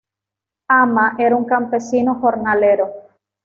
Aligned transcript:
Ama 0.69 1.13
era 1.19 1.35
un 1.35 1.45
campesino 1.45 2.15
jornalero. 2.19 2.91